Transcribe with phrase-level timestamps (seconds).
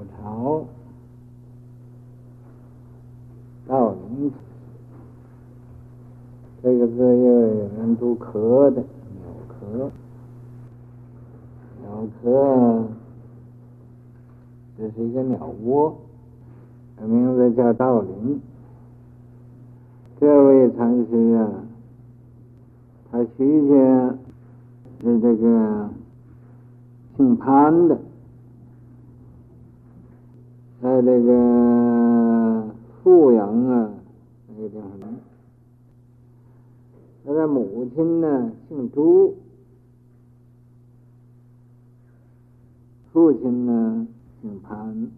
[0.00, 0.64] 鸟巢
[3.66, 4.32] 道林，
[6.62, 9.90] 这个字又有人读壳的鸟壳，
[11.82, 12.88] 鸟壳，
[14.78, 15.94] 这是一个鸟窝，
[17.02, 18.40] 名字叫道林。
[20.18, 21.52] 这位禅师啊，
[23.10, 24.14] 他徐家
[25.02, 25.90] 是这个
[27.16, 27.98] 姓潘的。
[30.82, 32.66] 在这个
[33.02, 33.92] 富阳啊，
[34.48, 35.08] 那个叫什么？
[37.22, 39.36] 他的母亲呢，姓朱，
[43.12, 44.06] 父亲呢，
[44.40, 45.10] 姓潘。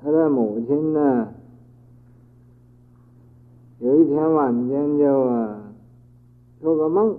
[0.00, 1.34] 他的母亲呢，
[3.78, 5.70] 有一天晚间就啊，
[6.62, 7.18] 做个梦，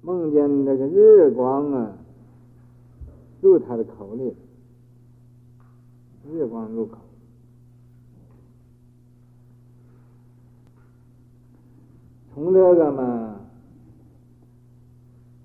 [0.00, 1.92] 梦见这个日光啊，
[3.42, 4.34] 入他的口里。
[6.32, 6.98] 月光入口，
[12.32, 13.40] 从这个嘛，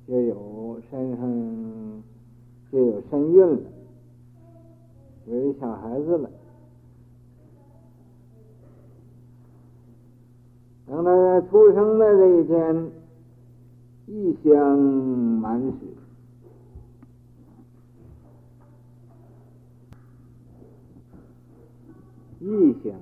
[0.07, 2.03] 就有身上
[2.72, 3.59] 就有身孕了，
[5.27, 6.30] 有一小孩子了。
[10.88, 12.91] 等他出生的这一天，
[14.07, 15.98] 异香满室。
[22.39, 22.93] 异香，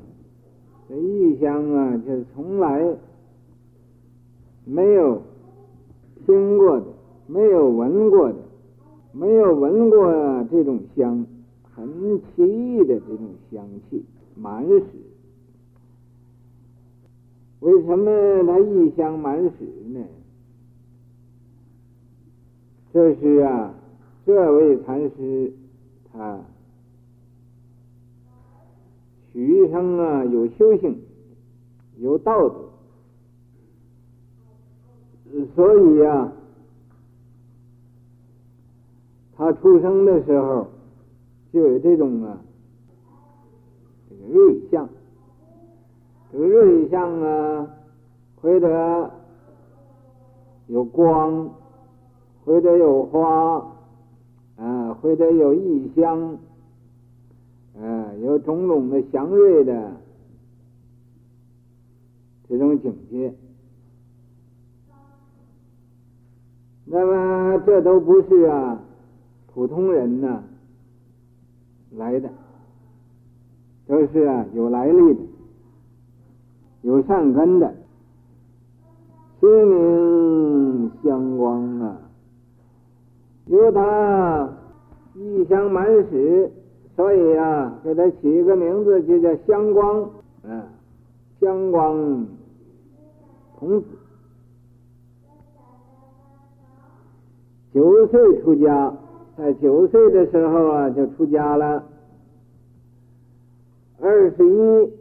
[0.89, 2.95] 这异香啊，就是从来
[4.65, 5.21] 没有
[6.25, 6.85] 听过的，
[7.27, 8.35] 没有闻过的，
[9.11, 10.11] 没有闻过
[10.51, 11.25] 这种香，
[11.75, 11.87] 很
[12.19, 14.03] 奇异的这种香气，
[14.35, 14.83] 满室。
[17.59, 19.51] 为什么它异香满室
[19.89, 20.03] 呢？
[22.91, 23.73] 这是啊，
[24.25, 25.53] 这位禅师
[26.11, 26.39] 他。
[29.39, 30.99] 余生啊，有修行，
[31.99, 32.55] 有道德，
[35.55, 36.33] 所以啊，
[39.35, 40.67] 他出生的时候
[41.53, 42.41] 就有这种啊，
[44.09, 44.89] 这个瑞相，
[46.31, 47.69] 这个瑞相啊，
[48.41, 49.11] 会得
[50.65, 51.47] 有光，
[52.43, 53.71] 会得有花，
[54.55, 56.39] 啊，会得有异香。
[57.79, 59.91] 啊，有种种的祥瑞的
[62.49, 63.31] 这种境界，
[66.85, 68.81] 那么这都不是啊
[69.53, 70.43] 普通人呢
[71.91, 72.29] 来的，
[73.85, 75.19] 都是啊有来历的，
[76.81, 77.75] 有善根的，
[79.39, 81.99] 虚名相光啊，
[83.45, 84.49] 由他
[85.13, 86.51] 异香满室。
[86.97, 90.09] 所以啊，给他起一个名字，就叫香光，
[90.41, 90.63] 嗯，
[91.39, 92.25] 香光
[93.59, 93.85] 童子。
[97.71, 98.97] 九岁出家，
[99.37, 101.83] 在九岁的时候啊，就出家了。
[104.01, 104.91] 二十一，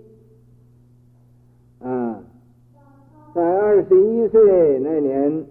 [1.82, 2.22] 啊，
[3.34, 5.46] 在二十一岁那年，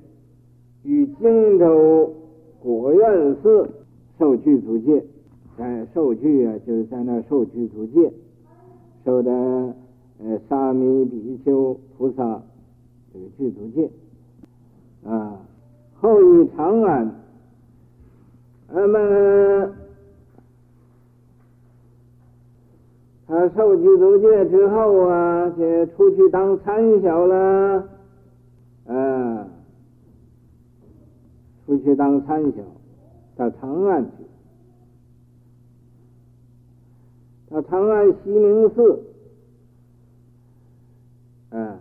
[0.83, 2.13] 于荆州
[2.61, 3.67] 果愿寺
[4.19, 5.03] 受具足戒。
[5.57, 8.11] 在受具啊，就是在那受具足戒，
[9.05, 12.41] 受的呃沙弥比丘菩萨
[13.13, 13.89] 这个具足戒
[15.05, 15.39] 啊。
[16.01, 17.09] 后以长安，
[18.69, 19.73] 那么
[23.25, 27.87] 他受具足戒之后啊，就出去当参晓了，
[28.87, 29.47] 啊，
[31.65, 32.61] 出去当参晓，
[33.37, 34.24] 到长安去。
[37.55, 38.99] 啊长安西明寺，
[41.51, 41.79] 啊，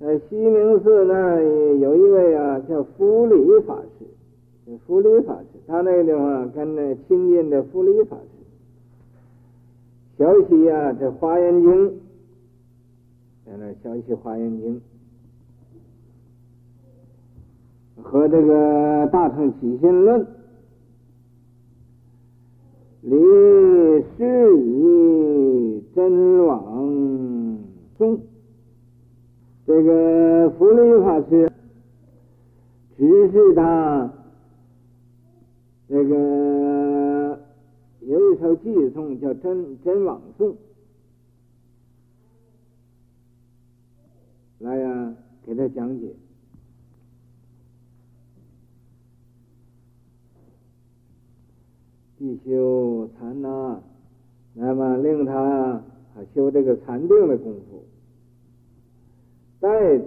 [0.00, 1.40] 在西明寺那
[1.78, 4.04] 有一位啊，叫福理法师，
[4.84, 8.22] 福理法师，他那个地方跟那亲近的福理法师，
[10.16, 11.90] 学习啊这《华严经》，
[13.46, 14.82] 在那学习《华严经》，
[18.02, 20.20] 和这个《大乘起信论》。
[23.02, 23.16] 离
[24.16, 27.58] 师以真往
[27.96, 28.20] 宗，
[29.66, 31.50] 这个福利法师
[32.96, 34.12] 只是他
[35.88, 37.40] 这个
[38.00, 40.56] 有一首偈颂叫真真往送，
[44.58, 45.14] 来呀、
[45.46, 46.12] 给他讲解。
[52.18, 53.80] 必修禅那，
[54.54, 55.84] 那么令他啊
[56.34, 57.84] 修这个禅定的功夫。
[59.60, 60.06] 代宗，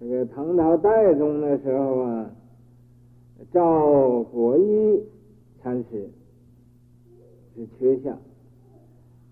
[0.00, 2.30] 这个唐朝代宗的时候啊，
[3.52, 5.02] 赵果一
[5.62, 6.08] 禅师
[7.54, 8.18] 是缺相，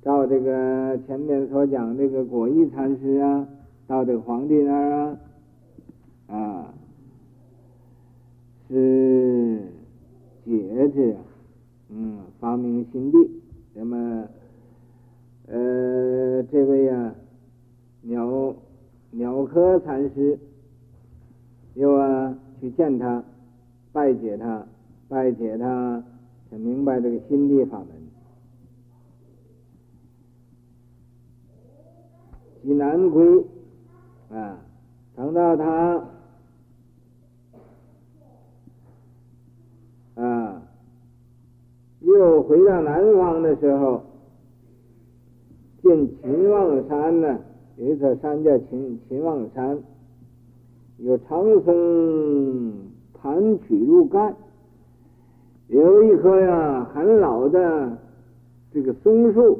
[0.02, 3.48] 照这个前面所讲这个果一禅师啊，
[3.86, 5.18] 到这个皇帝那儿啊，
[6.26, 6.74] 啊，
[8.68, 9.60] 是
[10.44, 11.16] 节制，
[11.90, 13.16] 嗯，发明心地，
[13.74, 14.28] 那么，
[15.46, 17.14] 呃，这位啊，
[18.02, 18.54] 鸟
[19.10, 20.38] 鸟科禅师
[21.74, 23.22] 又啊去见他，
[23.92, 24.66] 拜解他，
[25.08, 26.02] 拜解他，
[26.50, 27.88] 才明白这个心地法门。
[32.62, 33.44] 济南归
[34.30, 34.58] 啊，
[35.14, 36.04] 等到他。
[40.14, 40.62] 啊，
[42.16, 44.02] 又回到南方的时候，
[45.82, 47.38] 见秦望山呢，
[47.76, 49.78] 有一座山叫秦秦望山，
[50.98, 52.72] 有长松
[53.14, 54.34] 盘曲入盖，
[55.68, 57.98] 有一棵呀很老的
[58.72, 59.58] 这个松树，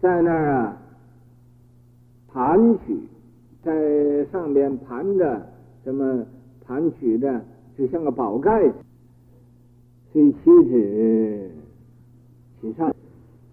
[0.00, 0.82] 在那儿啊
[2.32, 2.98] 盘曲，
[3.62, 5.40] 在上边盘着
[5.84, 6.26] 什么
[6.66, 7.40] 盘曲的，
[7.78, 8.72] 就像个宝盖。
[10.16, 11.50] 对妻子
[12.62, 12.90] 其上，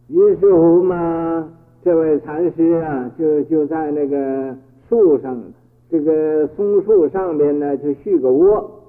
[0.07, 1.51] 于是乎嘛，
[1.83, 4.55] 这位禅师啊，就就在那个
[4.87, 5.43] 树上，
[5.89, 8.81] 这个松树上边呢，就续个窝，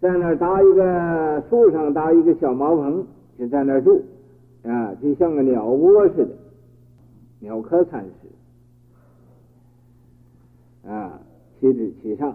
[0.00, 3.06] 在那儿搭一个树上搭一个小茅棚，
[3.38, 4.00] 就在那儿住，
[4.62, 6.30] 啊，就像个鸟窝似的，
[7.40, 8.28] 鸟科禅师，
[10.88, 11.20] 啊，
[11.60, 12.34] 妻子其上，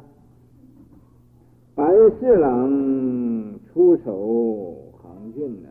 [1.73, 3.32] 白侍郎。
[3.73, 5.69] 出守杭郡呢，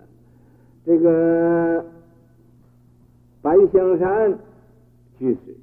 [0.84, 1.84] 这个
[3.40, 4.36] 白香山
[5.18, 5.56] 居士，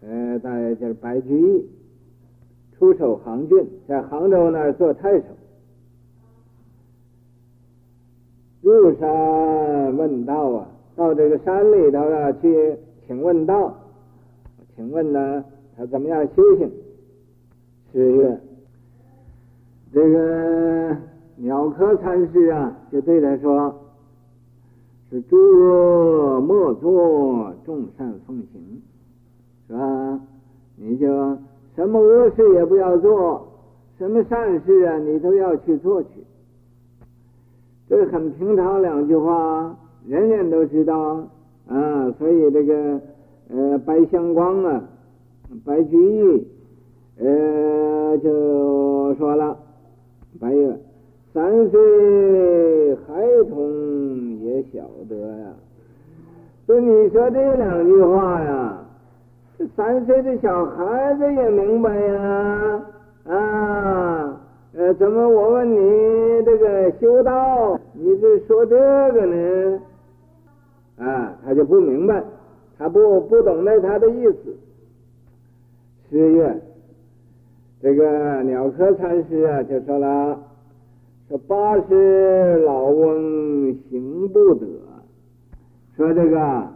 [0.00, 1.66] 呃，大约就是白居易，
[2.76, 5.24] 出守杭郡，在杭州那儿做太守。
[8.60, 12.76] 入山问道啊，到这个山里头啊去
[13.08, 13.74] 请问道，
[14.76, 15.44] 请问呢，
[15.76, 16.70] 他怎么样修行？
[17.92, 18.40] 十月。
[19.90, 20.96] 这个
[21.36, 23.74] 鸟科禅师啊，就对他说
[25.08, 28.82] ：“是诸恶莫作，众善奉行，
[29.66, 30.20] 是吧？
[30.76, 31.06] 你就
[31.74, 33.48] 什么恶事也不要做，
[33.96, 36.08] 什么善事啊，你都要去做去。
[37.88, 39.74] 这很平常两句话，
[40.06, 41.26] 人人都知道
[41.66, 42.12] 啊。
[42.18, 43.00] 所以这个
[43.48, 44.84] 呃，白香光啊，
[45.64, 46.46] 白居易
[47.18, 49.56] 呃，就说了。”
[50.40, 50.78] 白月，
[51.34, 55.46] 三岁孩童也晓得呀。
[56.64, 58.78] 所以你说这两句话呀，
[59.74, 62.82] 三岁的小孩子也明白呀。
[63.24, 64.40] 啊，
[64.74, 68.76] 呃，怎么我问你这个修道，你是说这
[69.12, 69.80] 个呢？
[70.98, 72.22] 啊，他就不明白，
[72.78, 74.56] 他不不懂得他的意思。
[76.10, 76.62] 十月。
[77.80, 80.38] 这个鸟科禅师啊，就说了
[81.28, 84.66] ：“说八十老翁行不得。”
[85.96, 86.66] 说这个，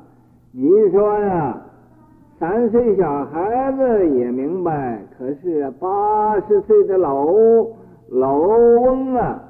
[0.52, 1.60] 你说呀，
[2.38, 7.26] 三岁小孩子也明白，可是八十岁的老
[8.08, 9.42] 老翁啊，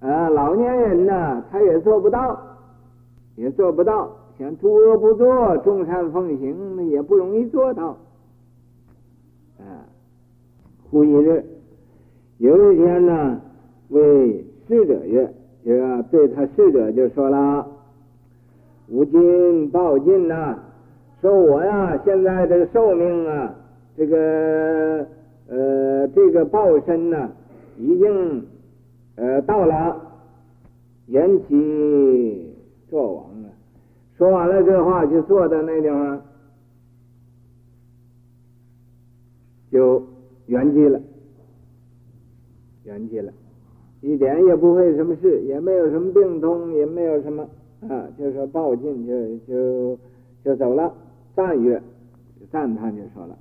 [0.00, 2.38] 啊，老年人呐、他也做不到，
[3.34, 4.10] 也做不到。
[4.38, 7.96] 想诸恶不作，众善奉行，也不容易做到。
[9.58, 9.89] 啊
[10.90, 11.44] 忽一日，
[12.38, 13.40] 有一天呢，
[13.90, 15.32] 为侍者曰
[15.64, 17.64] ：“这个对他侍者就说了，
[18.88, 20.58] 吾今报尽呐，
[21.20, 23.54] 说我呀，现在这个寿命啊，
[23.96, 25.06] 这个
[25.46, 27.30] 呃，这个报身呢，
[27.78, 28.44] 已经
[29.14, 29.96] 呃到了，
[31.06, 32.52] 延期
[32.88, 33.48] 作亡了。”
[34.18, 36.20] 说完了这话，就坐在那地方，
[39.70, 40.09] 就。
[40.50, 41.00] 圆寂了，
[42.82, 43.32] 圆寂了，
[44.00, 47.46] 一点也不会什么事，也没有什么病痛，也没有什么
[47.88, 49.96] 啊，就说报尽就就
[50.44, 50.92] 就走了，
[51.36, 51.80] 赞曰，
[52.50, 53.38] 赞叹就说了，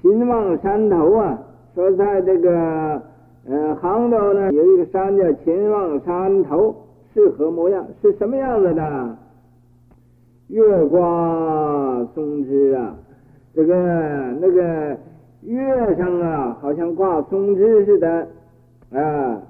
[0.00, 1.42] 秦望山头啊，
[1.74, 3.02] 说在这个
[3.46, 6.72] 呃杭州呢，有一个山叫秦望山头，
[7.12, 7.84] 是何模样？
[8.00, 9.18] 是什么样子的？
[10.46, 12.96] 月挂松枝啊。
[13.54, 13.74] 这个
[14.40, 14.96] 那个
[15.42, 18.28] 月上啊，好像挂松枝似的，
[18.92, 19.42] 啊，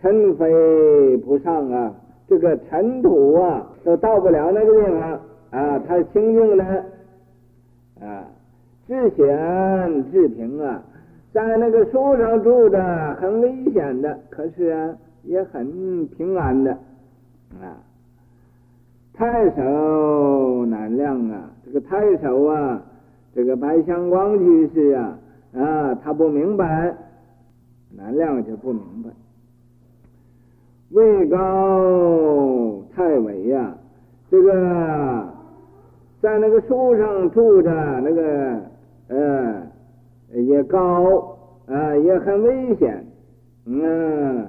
[0.00, 1.94] 尘飞不上啊，
[2.28, 6.64] 这个尘土啊都到不了那个地方啊，它清净的
[8.00, 8.24] 啊，
[8.86, 10.82] 至险至平啊，
[11.32, 16.72] 在那个树上住着很危险的，可是啊也很平安的
[17.60, 17.80] 啊。
[19.14, 22.80] 太守难量啊，这个太守啊，
[23.38, 25.16] 这个白香光居士啊，
[25.54, 26.92] 啊，他不明白，
[27.96, 29.10] 南亮就不明白。
[30.90, 33.76] 位高太伟呀，
[34.28, 35.28] 这个
[36.20, 38.60] 在那个树上住着，那个
[39.06, 39.62] 呃
[40.32, 43.06] 也高啊，也很危险，
[43.66, 44.48] 嗯，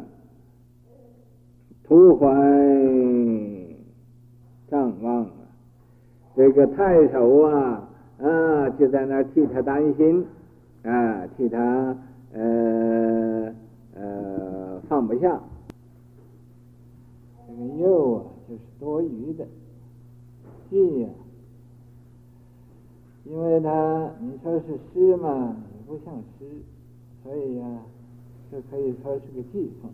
[1.88, 2.26] 徒怀。
[4.68, 5.32] 张望啊，
[6.36, 7.89] 这个太守啊，
[8.22, 10.26] 啊，就在那儿替他担心，
[10.84, 11.96] 啊，替他
[12.34, 13.54] 呃
[13.96, 15.40] 呃放不下。
[17.48, 19.46] 这个忧啊，就是多余的；
[20.70, 21.10] 惧呀，
[23.26, 25.56] 因为他你说是诗嘛，
[25.88, 26.46] 不像诗，
[27.24, 27.66] 所以呀，
[28.52, 29.90] 就可以说是个寄送。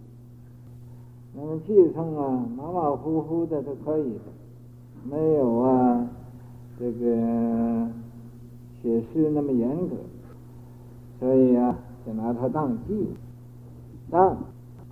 [1.38, 4.20] 那么寄送啊，马马虎虎的都可以的。
[5.04, 6.08] 没有啊，
[6.80, 7.88] 这个
[8.86, 9.96] 也是那么严格，
[11.20, 11.76] 所以啊，
[12.06, 13.10] 就拿它当记。
[14.12, 14.38] 当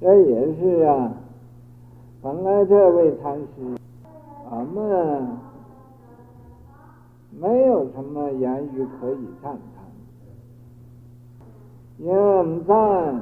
[0.02, 1.14] 这也是啊，
[2.24, 3.78] 本来这位禅师，
[4.50, 5.28] 俺们
[7.40, 9.86] 没有什么言语可以赞叹，
[12.00, 13.22] 因为我们赞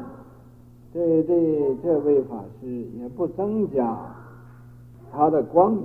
[0.93, 3.97] 对对这位法师也不增加
[5.11, 5.83] 他的光明。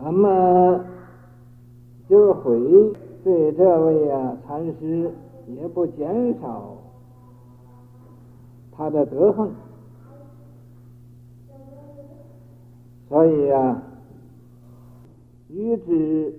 [0.00, 0.84] 那么
[2.08, 2.58] 就是悔
[3.22, 5.10] 对这位啊禅师
[5.46, 6.74] 也不减少
[8.72, 9.50] 他的德行，
[13.08, 13.82] 所以啊，
[15.48, 16.34] 与之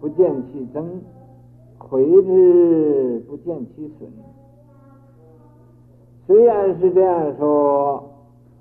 [0.00, 1.02] 不见其增，
[1.76, 4.08] 毁之不见其损。
[6.26, 8.08] 虽然是这样说，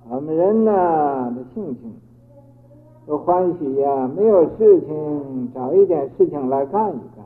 [0.10, 1.94] 我们人呢的性情。
[3.08, 7.26] 都欢喜呀、没有事情找一点事情来干一干。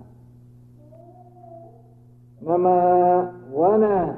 [2.40, 4.16] 那么我呢，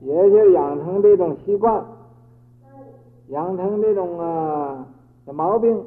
[0.00, 1.82] 也就养成这种习惯，
[3.28, 4.86] 养成这种啊
[5.24, 5.82] 的毛病。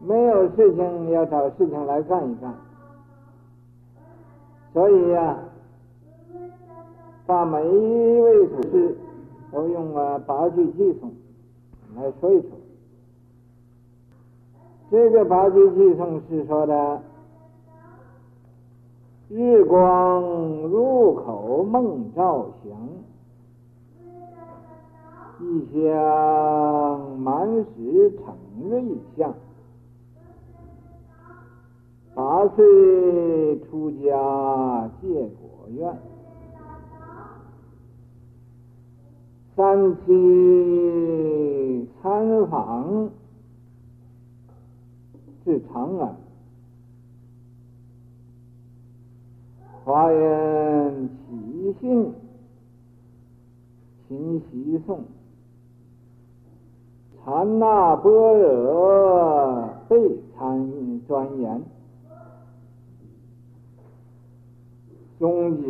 [0.00, 2.52] 没有事情要找事情来干一干，
[4.72, 5.38] 所以呀、
[7.26, 8.96] 把每一位祖师
[9.52, 11.12] 都用啊八句偈颂
[11.94, 12.50] 来说一说。
[14.92, 17.00] 这个八句偈颂是说的：
[19.30, 20.22] 日光
[20.68, 22.78] 入口梦照祥，
[25.40, 28.36] 异香满室成
[28.68, 28.84] 瑞
[29.16, 29.32] 相。
[32.14, 35.08] 八岁出家戒
[35.40, 35.96] 果愿，
[39.56, 43.08] 三期参访。
[45.44, 46.16] 至长安，
[49.84, 52.12] 华严起信，
[54.06, 55.00] 勤习诵，
[57.24, 61.60] 禅那般若被参钻研，
[65.18, 65.66] 终结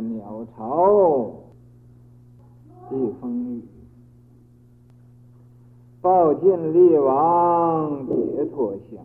[0.00, 1.30] 鸟巢
[2.88, 3.69] 避风雨。
[6.02, 9.04] 报尽力王解脱相。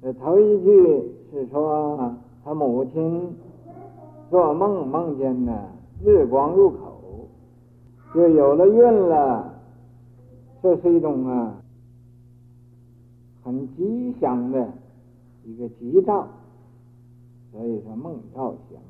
[0.00, 2.14] 这头一句是说
[2.44, 3.34] 他母亲
[4.30, 5.68] 做梦梦见呢
[6.04, 7.28] 日光入口，
[8.14, 9.52] 就有了孕了，
[10.62, 11.56] 这是一种啊
[13.42, 14.68] 很吉祥的
[15.44, 16.28] 一个吉兆，
[17.50, 18.80] 所以说梦兆祥，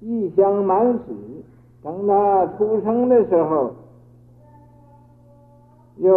[0.00, 1.02] 异香满室。
[1.82, 3.72] 等他出生的时候，
[5.96, 6.12] 又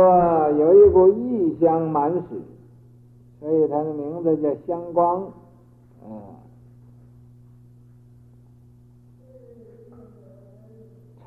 [0.57, 2.41] 有一股异香满室，
[3.39, 5.31] 所以他的名字叫香光，
[6.03, 6.21] 嗯，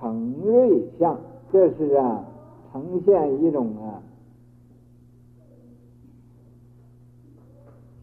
[0.01, 1.19] 成瑞相，
[1.53, 2.25] 这是啊，
[2.73, 4.03] 呈现一种啊，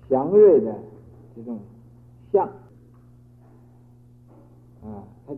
[0.10, 0.74] 祥瑞的
[1.36, 1.60] 这种
[2.32, 2.50] 相。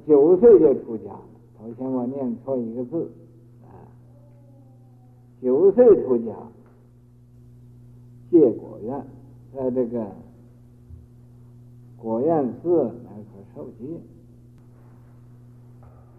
[0.08, 1.22] 九岁就出家了。
[1.58, 3.10] 头先我念错一个字，
[3.64, 3.72] 啊，
[5.42, 6.34] 九岁出家，
[8.30, 9.06] 戒果院，
[9.56, 10.06] 在这个
[11.98, 13.86] 果愿寺乃可受戒。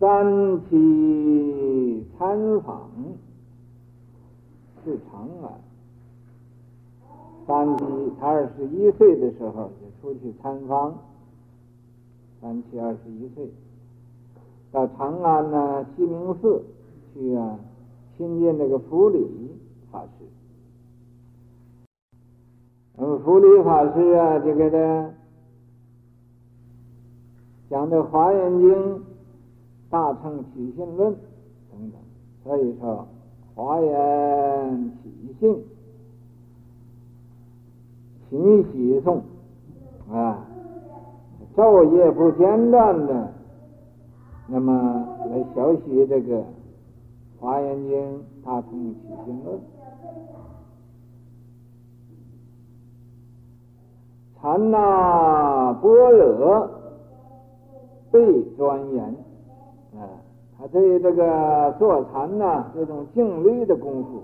[0.01, 2.91] 三期参访
[4.85, 5.53] 是长安。
[7.47, 7.85] 三七
[8.19, 10.99] 他二十一岁的时候就出去参访，
[12.41, 13.47] 三七二十一岁，
[14.75, 16.63] 到长安呢西明寺
[17.15, 17.59] 去啊
[18.17, 19.25] 亲近这个福理
[19.93, 20.25] 法师。
[22.97, 25.11] 那么福理法师啊就给他
[27.71, 28.71] 讲的《华严经》。
[29.91, 31.15] 大乘起信论
[31.71, 32.01] 等等，
[32.43, 33.07] 所以说
[33.55, 35.65] 华严起信，
[38.29, 39.21] 勤习诵
[40.11, 40.45] 啊，
[41.55, 43.33] 昼夜不间断的，
[44.47, 44.73] 那么
[45.31, 46.45] 来学习这个
[47.39, 49.61] 华严经大乘起信论，
[54.41, 56.71] 禅那般若
[58.11, 59.05] 倍庄严。
[59.97, 60.09] 啊，
[60.59, 64.23] 他对这个坐禅呐，这种静虑的功夫，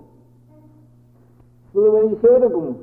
[1.72, 2.78] 思维修的功夫，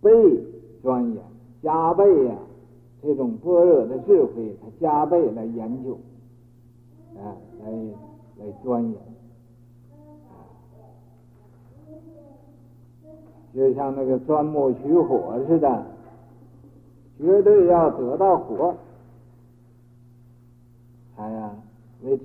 [0.00, 0.10] 倍
[0.82, 1.22] 庄严，
[1.62, 2.34] 加倍呀、
[3.02, 5.98] 这种般若的智慧，他加倍来研究，
[7.16, 7.72] 啊，来
[8.38, 8.94] 来钻研，
[13.52, 15.86] 就像那个钻木取火似的，
[17.18, 18.74] 绝对要得到火。
[21.16, 21.54] 哎呀，
[22.02, 22.24] 为止，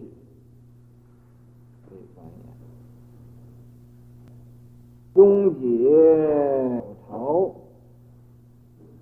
[1.90, 2.32] 可以专业。
[5.14, 7.52] 终结巢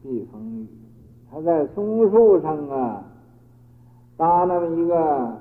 [0.02, 0.68] 避风雨，
[1.36, 3.04] 他在松树上啊
[4.16, 5.34] 搭那么一个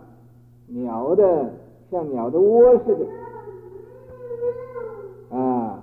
[0.67, 1.53] 鸟的，
[1.89, 3.07] 像鸟的窝似的
[5.37, 5.81] 啊，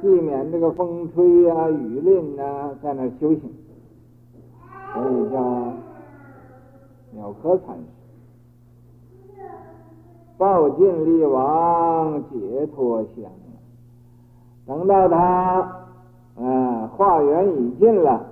[0.00, 3.52] 避免这个风吹啊、雨淋啊，在那修行，
[4.94, 5.72] 所以叫。
[7.14, 7.82] 鸟科禅师，
[10.38, 13.24] 报尽力王解脱相。
[14.64, 15.81] 等到他，
[17.02, 18.24] 化缘已尽了，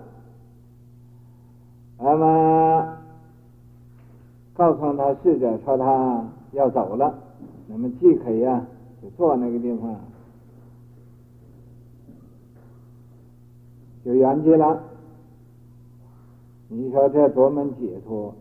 [1.99, 2.97] 那么
[4.55, 7.13] 告诉他侍者说他要走了，
[7.67, 8.65] 那么即可以啊，
[9.03, 9.97] 就坐那个地方，
[14.05, 14.81] 就圆寂了。
[16.69, 18.33] 你说这多么解脱？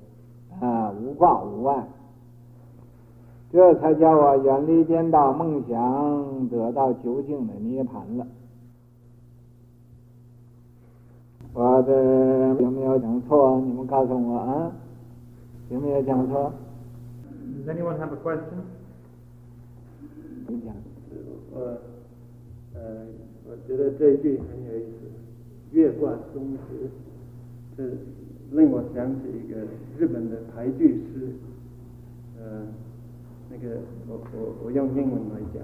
[0.62, 1.88] 啊，无挂无碍，
[3.52, 8.28] 这才叫我远离颠倒梦想，得到究竟的涅槃了。
[11.54, 13.62] 我的有没有讲错？
[13.66, 14.72] 你们告诉我啊，
[15.70, 16.54] 有没有讲错
[17.66, 18.64] ？Does anyone have a question？
[20.48, 20.74] 你讲。
[21.52, 21.78] 我
[22.76, 23.06] 呃，
[23.46, 25.10] 我觉得这一句很有意思，
[25.72, 26.90] 月挂松石，
[27.78, 27.84] 这。
[28.52, 29.60] 令我想起一个
[30.00, 31.30] 日本的俳句诗，
[32.40, 32.66] 呃，
[33.52, 33.76] 那个
[34.08, 35.62] 我我我用英文来讲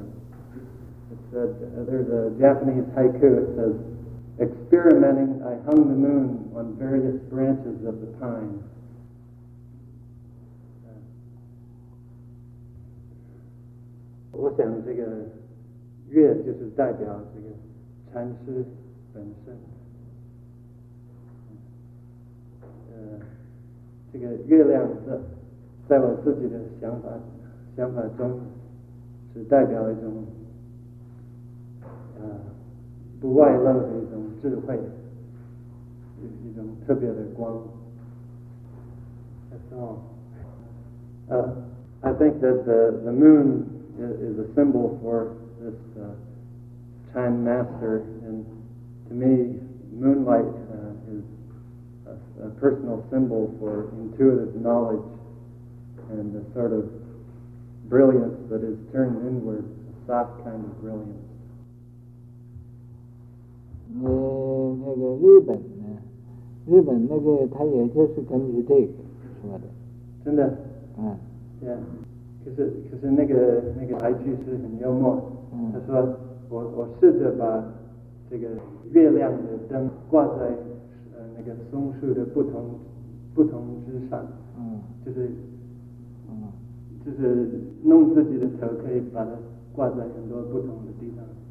[1.10, 1.50] ，it said
[1.90, 3.74] there's a Japanese haiku it says
[4.39, 8.61] experimenting I hung the moon on various branches of the pine，
[10.87, 10.91] 呃，
[14.33, 15.03] 我想这个
[16.09, 17.49] 月就是代表这个
[18.13, 18.65] 禅师
[19.13, 19.55] 本身。
[24.13, 25.17] 这个月亮在
[25.89, 27.09] 在我自己的想法
[27.77, 28.41] 想法中，
[29.33, 30.25] 是代表一种
[32.19, 32.27] 啊
[33.21, 34.79] 不外露的一种智慧，
[36.21, 37.63] 一一种特别的光。
[39.51, 39.99] That's all.
[41.29, 41.53] Uh,
[42.03, 43.65] I think that the the moon
[43.99, 46.15] is, is a symbol for this uh,
[47.13, 48.45] Chan master, and
[49.09, 49.61] to me,
[49.93, 50.47] moonlight.
[52.43, 55.05] a personal symbol for intuitive knowledge
[56.11, 56.89] and the sort of
[57.89, 61.24] brilliance that is turned inward, a soft kind of brilliance.
[63.94, 65.86] 嗯，那个日本呢？
[66.68, 68.88] 日本那个他也就是根据这个
[69.42, 69.64] 说的。
[70.24, 70.58] 真的？
[70.98, 71.16] 嗯。
[71.60, 71.78] 对啊。
[72.44, 75.22] 可是可是那个那个俳句是很幽默。
[75.54, 75.72] 嗯。
[75.74, 76.16] 他说
[76.50, 77.64] ：“我我试着把
[78.30, 78.48] 这个
[78.92, 80.46] 月亮的灯挂在
[81.16, 82.64] 呃。”那个松树的不同
[83.36, 84.26] 不同之上，
[84.58, 85.30] 嗯，就是，
[86.30, 86.48] 嗯，
[87.06, 87.50] 就是
[87.84, 89.32] 弄自己的头，可以把它
[89.74, 91.45] 挂在很多不同的地方，嗯，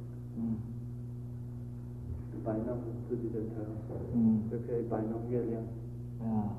[2.44, 2.76] 摆弄
[3.08, 3.62] 自己的头，
[4.14, 5.62] 嗯，就可以摆弄月亮，
[6.20, 6.54] 啊，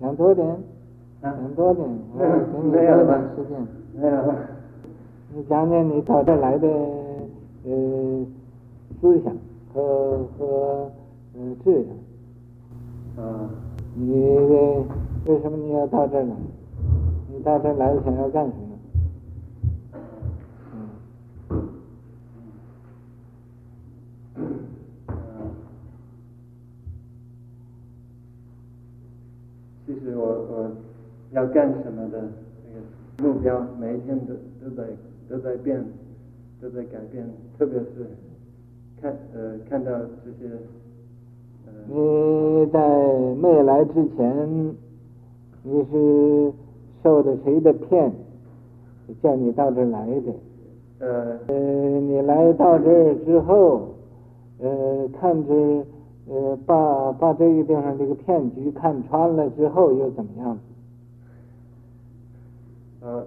[0.00, 0.56] 讲多点，啊，
[1.22, 1.86] 讲多点，
[2.16, 3.66] 没有，给你多点时间，
[4.00, 4.34] 没有，
[5.34, 6.68] 你讲讲你到这来的
[7.66, 8.26] 呃
[9.00, 9.36] 思想
[9.72, 10.90] 和和
[11.34, 13.24] 呃志向。
[13.24, 13.50] 啊，
[13.94, 14.12] 你
[15.26, 16.34] 为什么你要到这儿来？
[17.32, 18.63] 你到这儿来想要干什么？
[33.44, 34.88] 标，每一天都都在
[35.28, 35.84] 都在变，
[36.62, 37.28] 都在改变。
[37.58, 38.08] 特别是
[39.00, 39.92] 看呃看到
[40.24, 40.50] 这些，
[41.66, 42.78] 呃，你在
[43.34, 44.74] 没来之前，
[45.62, 46.52] 你是
[47.02, 48.10] 受的谁的骗，
[49.22, 50.32] 叫你到这儿来的？
[51.00, 53.88] 呃呃，你来到这儿之后，
[54.58, 55.54] 呃，看着
[56.28, 60.58] 呃把把这个地方这个骗局看穿了之后又怎么样？
[63.02, 63.22] 呃，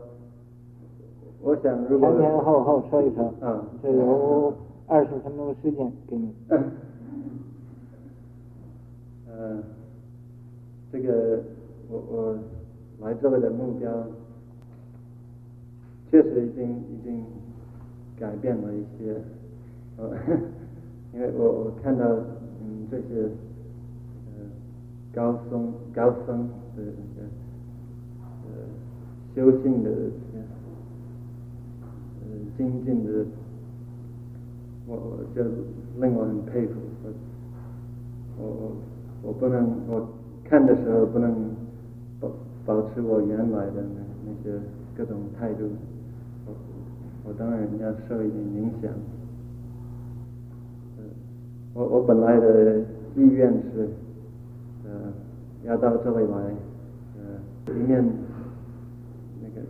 [1.48, 4.54] 我想如果前前后后说一说，啊，这有
[4.86, 6.30] 二十分钟时间给你。
[6.50, 6.64] 嗯，
[9.30, 9.64] 呃，
[10.92, 11.40] 这个
[11.90, 12.38] 我我
[13.00, 13.90] 来这里的目标，
[16.12, 17.24] 确实已经已经
[18.20, 19.16] 改变了一些，
[19.96, 20.10] 呃，
[21.16, 22.06] 因为我我看到
[22.62, 23.24] 嗯这些
[24.36, 24.44] 呃
[25.14, 26.40] 高僧高僧
[26.76, 27.28] 的那个。
[29.36, 29.96] 修行的，呃，
[32.58, 33.24] 精进的，
[34.88, 35.44] 我我就
[36.02, 36.74] 令我很佩服。
[38.40, 38.72] 我我
[39.22, 40.10] 我不能，我
[40.44, 41.52] 看的时候不能
[42.20, 42.30] 保
[42.66, 44.60] 保持我原来的那那些
[44.98, 45.70] 各种态度。
[46.48, 46.54] 我
[47.26, 48.92] 我当然要受一点影响。
[51.76, 52.80] 我我本来的
[53.16, 53.88] 意愿是，
[54.84, 55.14] 呃，
[55.64, 56.56] 要到这里来，
[57.18, 58.04] 呃，一面
[59.44, 59.62] 那个。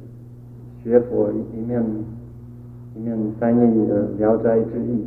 [0.83, 1.83] 学佛一面
[2.97, 5.05] 一面翻译的《聊斋志异》，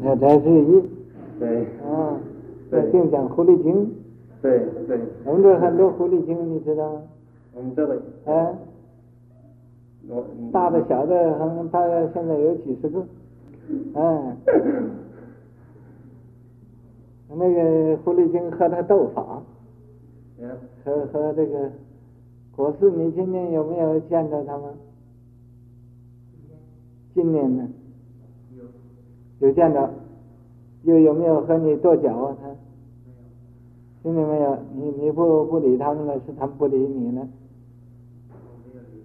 [0.02, 0.76] 《聊斋志异》
[1.38, 2.16] 对啊，
[2.70, 3.94] 在净讲狐狸精，
[4.40, 4.98] 对对。
[5.26, 7.02] 我们这很多狐狸精，你知道吗？
[7.54, 8.00] 我们这里。
[8.24, 8.54] 哎。
[10.08, 10.24] 我。
[10.50, 13.04] 大的小的，好像大概现在有几十个。
[13.92, 14.36] 哎。
[17.28, 19.42] 那个狐狸精和他斗法。
[20.82, 21.70] 和和这个。
[22.56, 24.64] 我是你今天有没有见着他们？
[27.14, 27.68] 今年呢？
[28.56, 29.48] 有。
[29.48, 29.90] 有见着？
[30.84, 32.36] 又有没有和你跺脚啊？
[32.40, 32.48] 他？
[32.48, 32.56] 没有。
[34.02, 34.58] 听见没有？
[34.74, 37.28] 你你不不理他们了，是他们不理你呢？
[38.30, 38.34] 我
[38.68, 39.02] 没有理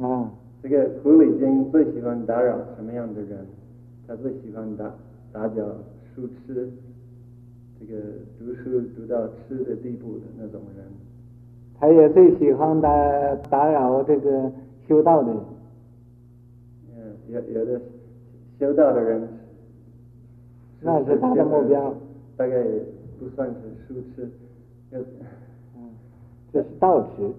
[0.00, 0.06] 他。
[0.06, 0.30] 啊。
[0.62, 3.46] 这个狐狸精最喜欢打扰什么样的人？
[4.06, 4.92] 他最喜欢打
[5.32, 5.62] 打搅
[6.14, 6.70] 书痴，
[7.80, 8.00] 这个
[8.38, 10.84] 读书读到痴的地步的那种人。
[11.80, 14.52] 他也最喜欢打打扰这个
[14.86, 15.40] 修道的人。
[17.28, 17.80] 嗯，有有的
[18.58, 19.28] 修道的人，
[20.80, 21.94] 那是他的目标。
[22.34, 22.82] 大概也
[23.20, 23.54] 不算是
[23.86, 24.28] 书痴，
[24.90, 24.98] 就
[25.76, 25.90] 嗯，
[26.52, 27.30] 这是道痴。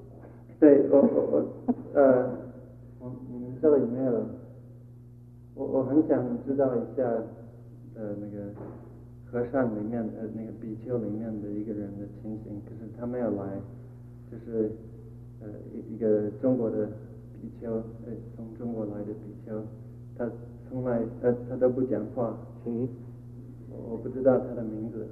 [0.59, 1.45] 对，我我我
[1.93, 2.29] 呃，
[2.99, 4.23] 我你们这里没有，
[5.55, 7.03] 我我很想知道一下
[7.95, 8.53] 呃那个
[9.25, 13.59] 和尚里面呃那个比丘里面的一个人的情形，可是他没有来。
[14.31, 14.71] 就是
[15.41, 16.87] 呃一一个中国的
[17.43, 19.51] 比丘，呃从中国来的比丘，
[20.17, 20.31] 他
[20.69, 22.71] 从来呃他都不讲话，谁？
[23.69, 25.05] 我我不知道他的名字。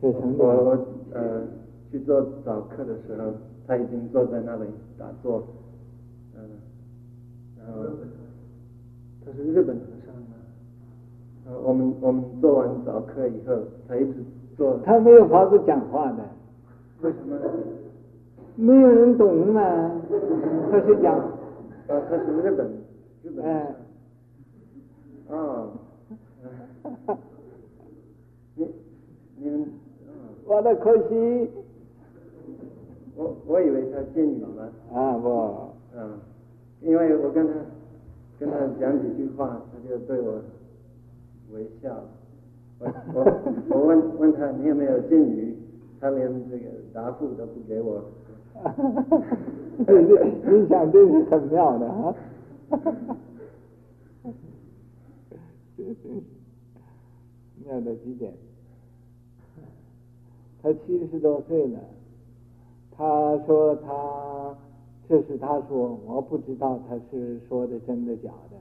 [0.00, 1.42] 我我呃
[1.90, 3.34] 去做早课的时候，
[3.66, 4.64] 他已经坐在那里
[4.96, 5.42] 打坐，
[6.34, 6.40] 嗯、
[7.58, 7.84] 呃，然后
[9.26, 10.36] 他是日本和尚吗？
[11.48, 14.14] 呃我们我们做完早课以后，他一直
[14.56, 14.80] 坐。
[14.86, 16.24] 他没有法子讲话的。
[17.02, 17.36] 为什么？
[18.56, 19.60] 没有人懂嘛，
[20.70, 21.16] 他是讲，
[21.88, 22.70] 呃，他是日本，
[23.22, 23.74] 日本，哎，
[25.30, 25.70] 啊，
[28.54, 28.66] 你
[29.36, 29.66] 你们，
[30.44, 31.48] 我的可惜，
[33.16, 35.28] 我我以为他见你了，啊不，
[35.96, 36.18] 嗯，
[36.82, 37.54] 因为我跟他
[38.38, 40.42] 跟他讲几句话，他就对我
[41.52, 42.04] 微笑，
[42.78, 43.24] 我我
[43.70, 45.56] 我问问他你有没有见鱼，
[46.00, 48.04] 他连这个答复都不给我。
[48.62, 49.36] 哈哈哈哈哈！
[49.86, 52.14] 你想这是很妙的啊！
[52.70, 53.16] 哈哈哈！
[57.64, 58.32] 妙到极点。
[60.60, 61.78] 他七十多岁了，
[62.90, 64.56] 他说他
[65.08, 68.56] 这是他说，我不知道他是说的真的假的。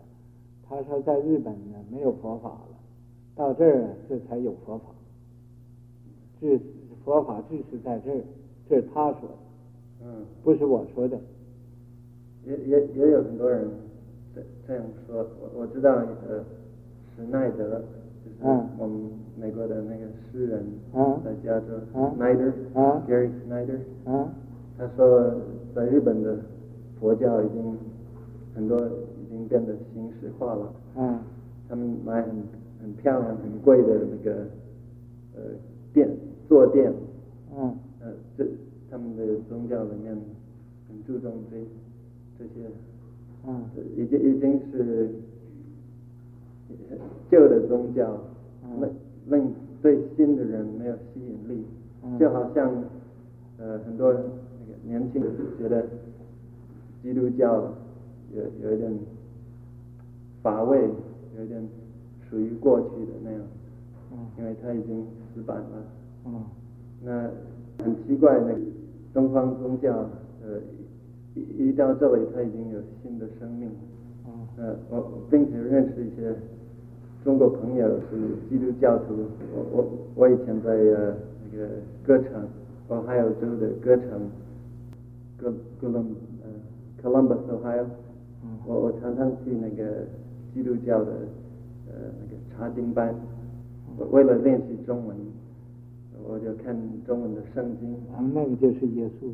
[0.70, 2.78] 他说在日本呢没有佛法了，
[3.36, 4.86] 到这儿这才有佛法，
[6.40, 6.60] 这
[7.04, 8.22] 佛法就是在这儿，
[8.70, 9.47] 这是他说的。
[10.04, 11.18] 嗯，不是我说的，
[12.46, 13.68] 也也也有很多人
[14.36, 16.44] 这这样说，我我知道一个
[17.16, 17.82] 史奈德，
[18.24, 18.38] 就是
[18.78, 20.64] 我们美国的那个诗人，
[21.24, 23.80] 在加州，Snyder，Gary Snyder，
[24.78, 25.34] 他说
[25.74, 26.38] 在日本的
[27.00, 27.78] 佛教已经
[28.56, 30.72] 很多已经变得形式化了，
[31.68, 32.32] 他们买很
[32.82, 34.46] 很漂亮很贵的那个
[35.36, 35.42] 呃
[35.94, 36.10] 殿
[36.48, 36.94] 坐垫，
[37.56, 37.87] 呃这
[38.98, 40.18] 他们的宗教里面
[40.90, 41.58] 很注重这
[42.40, 42.68] 这些。
[43.46, 43.64] 嗯，
[43.96, 45.08] 已经已经是
[47.30, 48.20] 旧的宗教，
[48.82, 48.90] 令
[49.28, 51.64] 令对新的人没有吸引力，
[52.20, 52.74] 就好像
[53.60, 55.86] 呃很多那个年轻人觉得
[57.04, 57.72] 基督教
[58.34, 58.92] 有有一点
[60.42, 60.90] 乏味，
[61.38, 61.66] 有一点
[62.28, 63.42] 属于过去的那样，
[64.40, 65.06] 因为它已经
[65.36, 65.86] 死板了。
[66.26, 66.44] 嗯，
[67.04, 67.30] 那
[67.86, 68.60] 很奇怪，那个
[69.18, 69.92] 东方宗教
[70.46, 70.62] 呃。
[71.34, 73.70] 一一到这里，他已经有新的生命。
[74.58, 76.34] 呃，我并且认识一些
[77.24, 78.18] 中国朋友是
[78.50, 79.14] 基督教徒。
[79.54, 81.14] 我我我以前在呃
[81.46, 81.68] 那个
[82.04, 82.48] 歌城，
[82.90, 84.32] 俄亥俄州的歌城，
[85.38, 86.04] 哥哥伦
[86.42, 86.50] 呃
[87.04, 87.86] Columbus Ohio。
[88.66, 90.06] 我我常常去那个
[90.56, 91.12] 基督教的
[91.88, 93.14] 呃那个查经班，
[93.96, 95.16] 我为了练习中文，
[96.30, 97.94] 我就看中文的圣经。
[98.14, 99.32] 啊那个就是耶稣。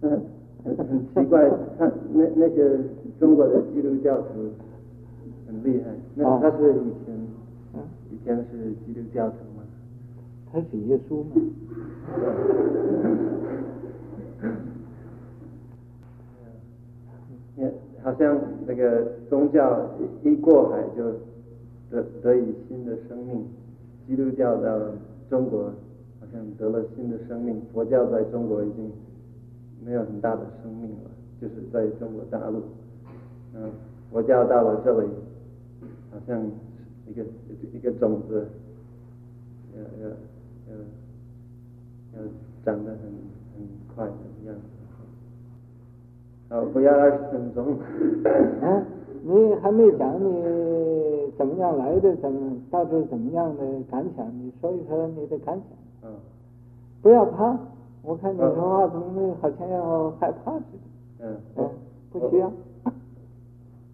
[0.00, 0.22] 嗯，
[0.64, 2.78] 很很奇怪，他那那些
[3.18, 4.50] 中国的基督教徒
[5.46, 5.90] 很厉害。
[6.14, 7.14] 那他是以前，
[7.74, 9.62] 哦、以前是基督教徒吗？
[10.50, 11.30] 他是耶稣吗？
[17.56, 19.90] 嗯，好像那个宗教
[20.22, 21.12] 一过海就
[21.90, 23.44] 得得以新的生命。
[24.06, 24.78] 基督教到
[25.28, 25.64] 中国
[26.20, 28.90] 好像得了新的生命，佛教在中国已经。
[29.80, 31.10] 没有很大的生命了，
[31.40, 32.60] 就是在中国大陆，
[33.54, 33.70] 嗯，
[34.10, 35.08] 佛教到了这里，
[36.10, 36.44] 好像
[37.06, 37.24] 一个
[37.72, 38.48] 一个种子，
[39.76, 40.08] 要要
[40.68, 40.76] 要
[42.16, 42.28] 要
[42.64, 43.02] 长得很
[43.54, 44.12] 很快的
[44.46, 44.62] 样子。
[46.48, 47.78] 好，不要二十分钟。
[49.18, 54.26] 啊，你还没讲你怎么样来的，怎么到底怎么样的感想？
[54.38, 56.10] 你说一说你的感想。
[56.10, 56.16] 嗯。
[57.02, 57.58] 不要怕。
[58.02, 61.26] 我看你说话怎么好像要害怕似的。
[61.26, 61.68] 嗯，嗯，
[62.10, 62.50] 不需要。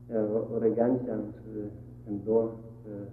[0.09, 1.69] 呃，我我的感想是
[2.07, 2.51] 很多
[2.85, 3.09] 是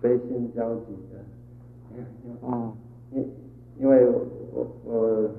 [0.00, 2.46] 悲心交集的。
[2.46, 2.72] 啊。
[3.10, 3.26] 因
[3.80, 4.20] 因为我
[4.52, 5.30] 我我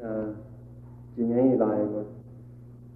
[0.00, 0.34] 呃
[1.14, 2.04] 几年以来我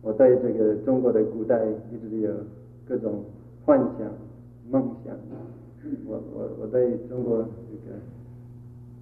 [0.09, 1.61] 我对这个中国的古代
[1.93, 2.33] 一直有
[2.89, 3.23] 各种
[3.67, 4.11] 幻想
[4.71, 5.15] 梦想。
[6.07, 7.99] 我我我对中国这个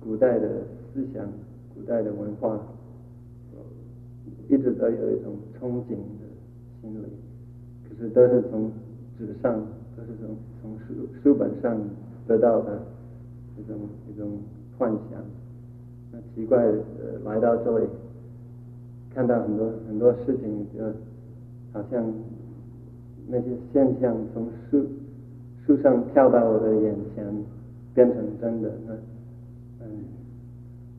[0.01, 0.49] 古代的
[0.93, 1.25] 思想。
[1.77, 2.59] 古代的文化，
[4.49, 6.25] 一直都有一种憧憬的
[6.81, 7.07] 心理，
[7.87, 8.73] 可是都是从
[9.19, 9.61] 纸上，
[9.95, 11.79] 都是从从书书本上
[12.27, 12.81] 得到的
[13.59, 13.77] 一种
[14.11, 14.39] 一种
[14.79, 15.23] 幻想。
[16.11, 17.87] 那奇怪，呃，来到这里，
[19.17, 20.85] 看到很多很多事情，就
[21.73, 22.05] 好像
[23.27, 24.85] 那些现象从树
[25.65, 27.25] 树上跳到我的眼前，
[27.95, 28.71] 变成真的。
[28.87, 28.93] 那
[29.81, 30.05] 嗯。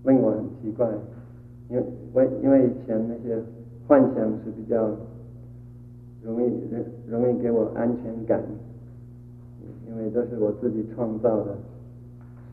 [0.04, 0.90] 令我很奇怪，
[1.70, 3.38] 因为为因为以前那些
[3.88, 4.90] 幻想是比较
[6.24, 6.52] 容易
[7.08, 8.42] 容易给我安全感，
[9.88, 11.56] 因为都是我自己创造的，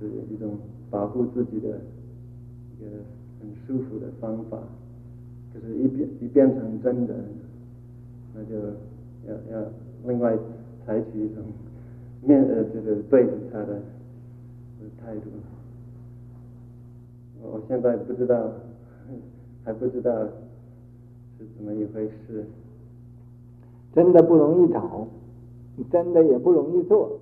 [0.00, 0.58] 是一种
[0.90, 2.90] 保护自己的一个
[3.40, 4.58] 很舒服的方法。
[5.54, 7.14] 就是一变一变成真的，
[8.34, 8.56] 那就
[9.28, 9.64] 要要
[10.04, 10.36] 另外
[10.84, 11.44] 采取一种
[12.22, 13.80] 面呃这个对比他的
[15.00, 15.30] 态度。
[17.40, 18.50] 我现在不知道，
[19.64, 20.24] 还不知道
[21.38, 22.44] 是怎么一回事。
[23.94, 25.06] 真的不容易找，
[25.92, 27.20] 真的也不容易做，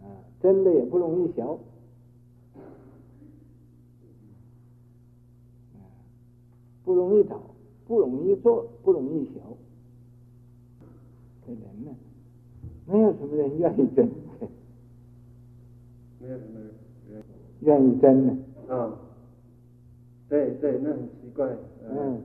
[0.00, 0.06] 啊，
[0.40, 1.58] 真的也不容易学，
[6.86, 7.40] 不容易找，
[7.88, 9.32] 不容易做，不容易学。
[11.44, 11.90] 这人呢，
[12.86, 14.14] 没有什么人愿意真的，
[16.20, 16.60] 没有什么
[17.10, 17.22] 人
[17.62, 18.96] 愿意真的啊。
[20.28, 21.56] 对对，那很奇怪。
[21.90, 22.22] 嗯，